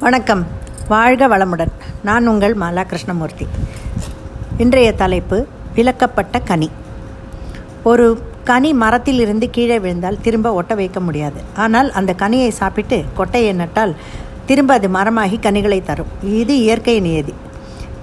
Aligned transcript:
வணக்கம். 0.00 0.46
வாழ்க 0.88 1.28
வளமுடன். 1.28 1.70
நான் 2.02 2.26
உங்கள் 2.26 2.56
மாலா 2.56 2.82
கிருஷ்ணமூர்த்தி 2.82 3.46
இன்றைய 4.56 4.92
தலைப்பு 4.92 5.46
விளக்கப்பட்ட 5.76 6.40
கனி. 6.44 6.70
ஒரு 7.82 8.22
கனி 8.44 8.72
மரத்திலிருந்து 8.72 9.50
கீழே 9.50 9.78
விழுந்தால் 9.78 10.20
திரும்ப 10.20 10.52
ஒட்ட 10.52 10.74
வைக்க 10.74 11.00
முடியாது. 11.00 11.40
ஆனால் 11.56 11.92
அந்த 11.92 12.14
கனியை 12.18 12.48
சாப்பிட்டு 12.48 13.04
கொட்டையை 13.16 13.52
நட்டால் 13.62 13.94
திரும்ப 14.46 14.74
அது 14.74 14.88
மரமாகி 14.88 15.38
கனிகளை 15.40 15.82
தரும். 15.82 16.14
இது 16.22 16.56
இயற்கை 16.58 17.00
நியதி. 17.00 17.34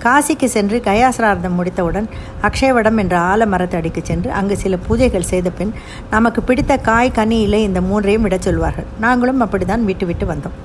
காசிக்கு 0.04 0.46
சென்று 0.46 0.82
கயாசிரார்த்தம் 0.86 1.58
முடித்தவுடன் 1.60 2.10
அக்ஷயவடம் 2.42 2.98
என்ற 2.98 3.18
ஆலமரத்தடிக்கு 3.20 4.04
சென்று 4.04 4.32
அங்கு 4.32 4.58
சில 4.58 4.78
பூஜைகள் 4.90 5.32
செய்த 5.34 5.50
பின் 5.50 5.74
நமக்கு 6.10 6.42
பிடித்த 6.42 6.78
காய் 6.78 7.12
கனி 7.12 7.42
இலை 7.42 7.64
இந்த 7.64 7.82
மூன்றையும் 7.82 8.22
விடச் 8.22 8.48
சொல்வார்கள். 8.50 8.86
நாங்களும் 9.00 9.40
அப்படித்தான் 9.40 9.86
விட்டு 9.86 10.06
விட்டு 10.06 10.26
வந்தோம். 10.26 10.58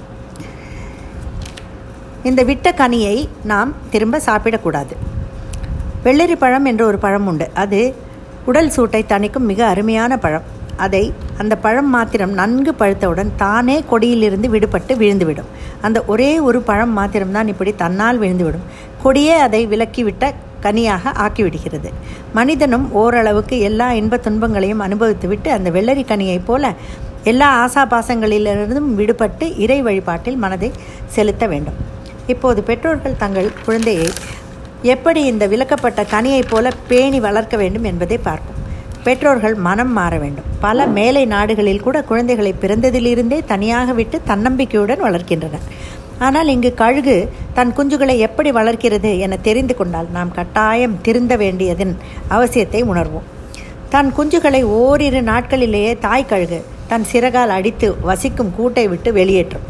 இந்த 2.23 2.43
விட்ட 2.43 2.71
கனியை 2.71 3.29
நாம் 3.45 3.73
திரும்ப 3.91 4.21
சாப்பிடக்கூடாது. 4.27 4.97
வெள்ளரி 6.05 6.33
பழம் 6.33 6.65
என்ற 6.65 6.87
ஒரு 6.87 6.99
பழம் 6.99 7.27
உண்டு. 7.27 7.51
அது 7.55 7.95
உடல் 8.45 8.71
சூட்டை 8.71 9.05
தணிக்கும் 9.09 9.39
மிக 9.39 9.67
அருமையான 9.67 10.17
பழம். 10.17 10.43
அதை 10.77 11.13
அந்த 11.39 11.57
பழம் 11.57 11.91
மாத்திரம் 11.91 12.31
நன்கு 12.31 12.75
பழுத்தவுடன் 12.79 13.31
தானே 13.37 13.85
கொடியிலிருந்து 13.91 14.49
விடுபட்டு 14.49 14.97
விழுந்துவிடும். 14.97 15.49
அந்த 15.81 16.03
ஒரே 16.07 16.41
ஒரு 16.41 16.63
பழம் 16.63 16.93
மாத்திரம்தான் 16.93 17.49
இப்படி 17.49 17.75
தன்னால் 17.75 18.21
விழுந்துவிடும். 18.21 18.67
கொடியே 19.03 19.33
அதை 19.33 19.67
விலக்கிவிட்ட 19.67 20.33
கனியாக 20.61 21.11
ஆக்கிவிடுகிறது. 21.11 21.93
மனிதனும் 22.35 22.93
ஓரளவுக்கு 22.93 23.59
எல்லா 23.59 23.93
இன்பத் 23.93 24.23
துன்பங்களையும் 24.23 24.81
அனுபவித்துவிட்டு 24.81 25.49
அந்த 25.49 25.71
வெள்ளரி 25.71 26.05
கனியைப் 26.05 26.45
போல 26.45 26.73
எல்லா 27.25 27.67
ஆசாபாசங்களிலிருந்தும் 27.67 28.95
விடுபட்டு 28.97 29.59
இறை 29.59 29.83
வழிபாட்டில் 29.83 30.37
மனதை 30.37 30.73
செலுத்த 31.07 31.47
வேண்டும். 31.47 31.99
இப்போது 32.35 32.61
பெற்றோர்கள் 32.69 33.21
தங்கள் 33.25 33.51
குழந்தையை 33.65 34.09
எப்படி 34.95 35.21
இந்த 35.33 35.45
விளக்கப்பட்ட 35.53 36.01
கனியைப் 36.15 36.51
போல 36.51 36.71
பேணி 36.91 37.19
வளர்க்க 37.27 37.55
வேண்டும் 37.63 37.89
என்பதை 37.91 38.19
பார்ப்போம். 38.29 38.59
பெற்றோர்கள் 39.05 39.55
மனம் 39.67 39.93
மாற 39.99 40.15
வேண்டும். 40.23 40.49
பல 40.61 40.87
மேலை 40.99 41.23
நாடுகளில் 41.35 41.85
கூட 41.87 41.99
குழந்தைகளை 42.11 42.53
பிறந்ததிலிருந்தே 42.63 43.39
தனியாக 43.53 43.93
விட்டு 43.93 44.17
தன்னம்பிக்கையுடன் 44.27 45.05
வளர்க்கின்றனர். 45.07 45.67
ஆனால் 46.27 46.49
இங்கு 46.55 46.71
கழுகு 46.81 47.17
தன் 47.55 47.73
குஞ்சுகளை 47.77 48.17
எப்படி 48.27 48.51
வளர்க்கிறது 48.59 49.11
என 49.25 49.39
தெரிந்து 49.47 49.75
கொண்டால் 49.77 50.11
நாம் 50.17 50.33
கட்டாயம் 50.39 50.99
திருந்த 51.07 51.37
வேண்டியதன் 51.43 51.95
அவசியத்தை 52.31 52.83
உணர்வோம். 52.93 53.29
தன் 53.95 54.11
குஞ்சுகளை 54.19 54.63
ஓரிரு 54.81 55.21
நாட்களிலேயே 55.31 55.93
தாய் 56.07 56.31
கழுகு 56.33 56.61
தன் 56.91 57.07
சிறகால் 57.13 57.55
அடித்து 57.59 57.89
வசிக்கும் 58.01 58.55
கூட்டை 58.59 58.85
விட்டு 58.89 59.13
வெளியேற்றும். 59.13 59.67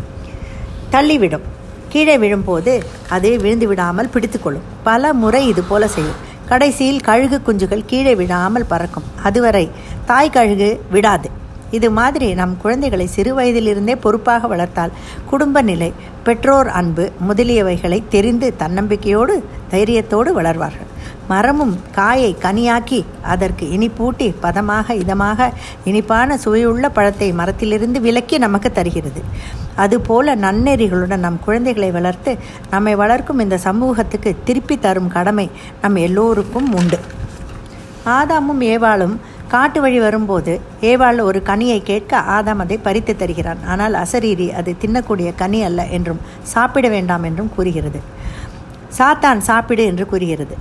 தள்ளிவிடும். 0.92 1.46
கீழே 1.92 2.16
விழும்போது 2.22 2.72
அது 3.16 3.30
விழுந்து 3.44 3.66
விடாமல் 3.70 4.10
பிடித்துக்கொள்ளும். 4.14 4.66
பல 4.88 5.12
முறை 5.22 5.42
இது 5.52 5.62
போல 5.70 5.88
செய்யும். 5.96 6.18
கடைசியில் 6.50 7.04
கழுகு 7.08 7.38
குஞ்சுகள் 7.46 7.88
கீழே 7.90 8.14
விழாமல் 8.20 8.70
பறக்கும். 8.72 9.08
அதுவரை 9.28 9.64
தாய் 10.10 10.34
கழுகு 10.36 10.70
விடாது. 10.94 11.28
இது 11.78 11.88
மாதிரி 11.98 12.28
நம் 12.40 12.54
குழந்தைகளை 12.62 13.06
சிறு 13.16 13.32
வயதிலிருந்தே 13.38 13.94
பொறுப்பாக 14.04 14.46
வளர்த்தால் 14.52 14.96
குடும்ப 15.30 15.62
நிலை 15.70 15.90
பெற்றோர் 16.26 16.70
அன்பு 16.80 17.04
முதலியவைகளை 17.28 18.00
தெரிந்து 18.14 18.48
தன்னம்பிக்கையோடு 18.62 19.36
தைரியத்தோடு 19.74 20.32
வளர்வார்கள். 20.38 20.89
மரமும் 21.30 21.74
காயை 21.96 22.30
கனியாக்கி 22.44 23.00
அதற்கு 23.32 23.64
இனிப்பூட்டி 23.76 24.26
பதமாக 24.44 24.94
இதமாக 25.02 25.48
இனிப்பான 25.90 26.38
சுவையுள்ள 26.44 26.88
பழத்தை 26.98 27.28
மரத்திலிருந்து 27.40 27.98
விலக்கி 28.06 28.38
நமக்கு 28.44 28.70
தருகிறது. 28.78 29.22
அதுபோல 29.82 30.34
நன்னெறிகளுடன் 30.44 31.24
நம் 31.26 31.42
குழந்தைகளை 31.46 31.90
வளர்த்து 31.98 32.32
நம்மை 32.70 32.94
வளர்க்கும் 33.02 33.42
இந்த 33.44 33.58
சமூகத்துக்கு 33.66 34.30
திருப்பி 34.48 34.78
தரும் 34.86 35.12
கடமை 35.16 35.46
நம் 35.82 35.98
எல்லோருக்கும் 36.06 36.70
உண்டு. 36.80 36.98
ஆதாமும் 38.16 38.62
ஏவாளும் 38.72 39.16
காட்டு 39.52 39.78
வழி 39.84 39.98
வரும்போது 40.04 40.52
ஏவாள் 40.90 41.20
ஒரு 41.28 41.38
கனியை 41.48 41.78
கேட்க 41.90 42.22
ஆதாம் 42.36 42.60
அதை 42.64 42.76
பறித்து 42.86 43.12
தருகிறான். 43.22 43.62
ஆனால் 43.72 43.94
அசரீரி 44.02 44.46
அது 44.58 44.70
தின்னக்கூடிய 44.82 45.30
கனி 45.42 45.60
அல்ல 45.68 45.86
என்றும் 45.98 46.20
சாப்பிட 46.52 46.88
வேண்டாம் 46.96 47.26
என்றும் 47.30 47.52
கூறுகிறது. 47.56 48.00
சாத்தான் 48.98 49.40
சாப்பிடு 49.48 49.82
என்று 49.90 50.04
கூறுகிறது. 50.12 50.54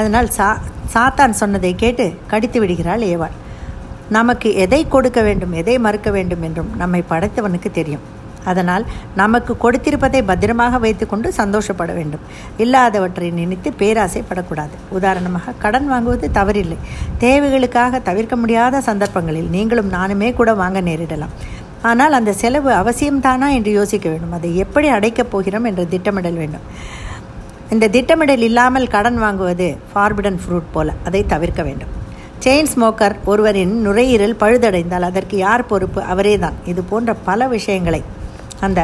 அதனால் 0.00 0.30
சா 0.38 0.50
சாத்தான் 0.94 1.40
சொன்னதை 1.40 1.72
கேட்டு 1.82 2.06
கடித்து 2.30 2.58
விடுகிறாள் 2.62 3.02
ஏவாள். 3.12 3.36
நமக்கு 4.16 4.48
எதை 4.64 4.80
கொடுக்க 4.94 5.20
வேண்டும் 5.26 5.52
எதை 5.60 5.76
மறுக்க 5.84 6.08
வேண்டும் 6.16 6.42
என்றும் 6.46 6.72
நம்மை 6.80 7.00
படைத்தவனுக்கு 7.10 7.70
தெரியும். 7.78 8.06
அதனால் 8.50 8.84
நமக்கு 9.20 9.52
கொடுத்திருப்பதை 9.62 10.20
பத்திரமாக 10.28 10.78
வைத்துக்கொண்டு 10.84 11.28
சந்தோஷப்பட 11.38 11.90
வேண்டும். 11.96 12.22
இல்லாதவற்றை 12.62 13.28
நினைத்து 13.38 13.70
பேராசைப்படக்கூடாது. 13.80 14.74
உதாரணமாக 14.98 15.54
கடன் 15.64 15.88
வாங்குவது 15.92 16.28
தவறில்லை. 16.38 16.78
தேவைகளுக்காக 17.24 18.00
தவிர்க்க 18.08 18.36
முடியாத 18.42 18.80
சந்தர்ப்பங்களில் 18.88 19.50
நீங்களும் 19.56 19.92
நானுமே 19.96 20.30
கூட 20.38 20.54
வாங்க 20.62 20.80
நேரிடலாம். 20.88 21.34
ஆனால் 21.90 22.16
அந்த 22.18 22.32
செலவு 22.40 22.70
அவசியம்தானா 22.80 23.50
என்று 23.58 23.70
யோசிக்க 23.80 24.06
வேண்டும். 24.08 24.34
அதை 24.38 24.50
எப்படி 24.64 24.88
அடைக்கப் 24.96 25.32
போகிறோம் 25.34 25.68
என்று 25.70 25.84
திட்டமிடல் 25.94 26.40
வேண்டும். 26.42 26.66
இந்த 27.74 27.86
திட்டமிடல் 27.94 28.44
இல்லாமல் 28.46 28.86
கடன் 28.94 29.18
வாங்குவது 29.24 29.66
ஃபார்பிடன் 29.90 30.38
ஃப்ரூட் 30.42 30.70
போல. 30.76 30.88
அதை 31.08 31.20
தவிர்க்க 31.32 31.62
வேண்டும். 31.66 31.92
செயின் 32.44 32.70
ஸ்மோக்கர் 32.72 33.14
ஒருவரின் 33.30 33.74
நுரையீரல் 33.86 34.34
பழுதடைந்தால் 34.40 35.06
அதற்கு 35.10 35.36
யார் 35.46 35.68
பொறுப்பு? 35.72 36.00
அவரே 36.12 36.34
தான் 36.44 36.56
இது 36.72 36.82
போன்ற 36.90 37.14
பல 37.28 37.48
விஷயங்களை 37.54 38.00
அந்த 38.66 38.80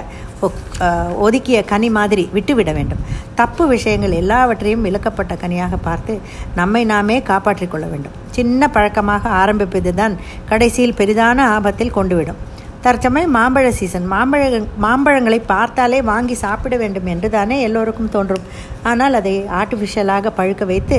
ஒதுக்கிய 1.27 1.59
கனி 1.73 1.89
மாதிரி 1.99 2.25
விட்டுவிட 2.37 2.71
வேண்டும். 2.79 3.03
தப்பு 3.41 3.65
விஷயங்கள் 3.75 4.19
எல்லாவற்றையும் 4.23 4.85
விளக்கப்பட்ட 4.87 5.35
கனியாக 5.43 5.77
பார்த்து 5.87 6.15
நம்மை 6.61 6.83
நாமே 6.93 7.17
காப்பாற்றிக் 7.31 7.73
கொள்ள 7.73 7.87
வேண்டும். 7.93 8.17
சின்ன 8.37 8.69
பழக்கமாக 8.77 9.29
ஆரம்பிப்பது 9.43 9.93
தான் 10.01 10.15
கடைசியில் 10.51 10.99
பெரிதான 11.01 11.39
ஆபத்தில் 11.57 11.97
கொண்டுவிடும். 11.99 12.41
தற்சமயம் 12.87 13.33
மாம்பழ 13.37 13.67
சீசன் 13.77 14.05
மாம்பழ 14.13 14.43
மாம்பழங்களை 14.85 15.39
பார்த்தாலே 15.53 15.99
வாங்கி 16.11 16.35
சாப்பிட 16.43 16.75
வேண்டும் 16.83 17.09
என்று 17.13 17.29
தானே 17.37 17.57
எல்லோருக்கும் 17.69 18.13
தோன்றும். 18.17 18.45
ஆனால் 18.91 19.15
அதை 19.21 19.33
ஆர்டிஃபிஷியலாக 19.61 20.31
பழுக்க 20.37 20.65
வைத்து 20.73 20.99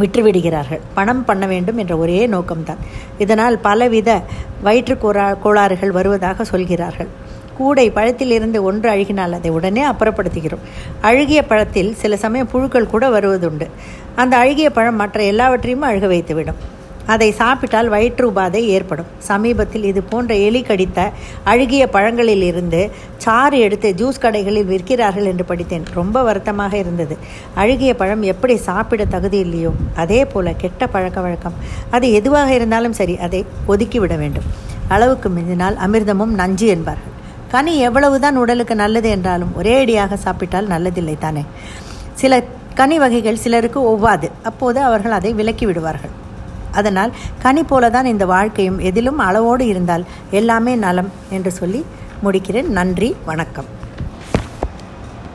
விற்றுவிடுகிறார்கள். 0.00 0.82
பணம் 0.98 1.24
பண்ண 1.28 1.44
வேண்டும் 1.52 1.80
என்ற 1.82 1.94
ஒரே 2.02 2.20
நோக்கம்தான். 2.34 2.82
இதனால் 3.24 3.56
பலவித 3.66 4.10
வயிற்று 4.66 4.96
கோரா 5.04 5.26
கோளாறுகள் 5.44 5.96
வருவதாக 5.98 6.46
சொல்கிறார்கள். 6.52 7.10
கூடை 7.58 7.88
பழத்திலிருந்து 7.98 8.58
ஒன்று 8.68 8.88
அழுகினால் 8.94 9.36
அதை 9.40 9.50
உடனே 9.58 9.84
அப்புறப்படுத்துகிறோம். 9.92 10.64
அழுகிய 11.10 11.42
பழத்தில் 11.50 11.92
சில 12.04 12.16
சமயம் 12.24 12.52
புழுக்கள் 12.54 12.92
கூட 12.94 13.06
வருவதுண்டு. 13.16 13.68
அந்த 14.22 14.34
அழுகிய 14.42 14.70
பழம் 14.78 15.00
மற்ற 15.04 15.18
எல்லாவற்றையும் 15.32 15.86
அழுக 15.90 16.06
வைத்துவிடும். 16.14 16.60
அதை 17.06 17.32
சாப்பிட்டால் 17.32 17.88
வயிற்று 17.88 18.30
உபாதை 18.30 18.62
ஏற்படும். 18.76 19.06
சமீபத்தில் 19.18 19.84
இது 19.84 20.02
போன்ற 20.02 20.34
எலி 20.34 20.62
கடித்த 20.62 21.12
அழுகிய 21.44 21.88
பழங்களில் 21.88 22.42
இருந்து 22.42 22.90
சாறு 23.16 23.58
எடுத்து 23.58 23.94
ஜூஸ் 23.98 24.22
கடைகளில் 24.22 24.68
விற்கிறார்கள் 24.72 25.24
என்று 25.24 25.44
படித்தேன். 25.44 25.86
ரொம்ப 25.94 26.22
வருத்தமாக 26.22 26.76
இருந்தது. 26.76 27.16
அழுகிய 27.54 27.94
பழம் 27.96 28.22
எப்படி 28.22 28.56
சாப்பிட 28.56 29.04
தகுதி 29.04 29.38
இல்லையோ? 29.38 29.72
அதே 29.96 30.24
போல 30.24 30.52
கெட்ட 30.52 30.86
பழக்க 30.86 31.20
வழக்கம். 31.20 31.54
அது 31.90 32.12
எதுவாக 32.12 32.52
இருந்தாலும் 32.52 32.92
சரி 32.92 33.18
அதை 33.18 33.44
ஒதுக்கிவிட 33.68 34.16
வேண்டும். 34.18 34.44
அளவுக்கு 34.88 35.28
மிஞ்சினால் 35.28 35.76
அமிர்தமும் 35.86 36.34
நஞ்சு 36.34 36.66
என்பார்கள். 36.66 37.14
கனி 37.50 37.78
எவ்வளவுதான் 37.78 38.36
உடலுக்கு 38.36 38.74
நல்லது 38.74 39.10
என்றாலும் 39.10 39.56
ஒரே 39.56 39.80
அடியாக 39.80 40.16
சாப்பிட்டால் 40.16 40.68
நல்லதில்லை 40.68 41.18
தானே? 41.18 41.44
சில 42.14 42.42
கனி 42.74 42.98
வகைகள் 42.98 43.36
சிலருக்கு 43.36 43.80
ஒவ்வாது. 43.80 44.30
அப்போது 44.42 44.80
அவர்கள் 44.82 45.12
அதை 45.12 45.32
விலக்கி 45.32 45.66
விடுவார்கள். 45.66 46.10
அதனால் 46.80 47.14
கனி 47.42 47.62
போலதான் 47.62 48.12
இந்த 48.14 48.26
வாழ்க்கையும் 48.34 48.78
எதிலும் 48.90 49.22
அளவோடு 49.28 49.66
இருந்தால் 49.66 50.06
எல்லாமே 50.30 50.74
நலம் 50.86 51.10
என்று 51.30 51.50
சொல்லி 51.60 51.82
முடிக்கிறேன். 52.24 52.68
நன்றி 52.78 53.10
வணக்கம். 53.24 53.75